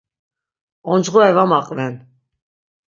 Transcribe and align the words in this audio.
Oncğore 0.91 1.29
va 1.35 1.43
maqven. 1.51 1.95